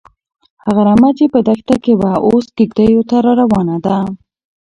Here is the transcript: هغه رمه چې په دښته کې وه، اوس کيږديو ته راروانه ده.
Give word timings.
هغه 0.65 0.81
رمه 0.87 1.09
چې 1.17 1.25
په 1.33 1.39
دښته 1.47 1.75
کې 1.83 1.93
وه، 1.99 2.11
اوس 2.27 2.45
کيږديو 2.57 3.01
ته 3.09 3.15
راروانه 3.25 3.77
ده. 3.85 3.97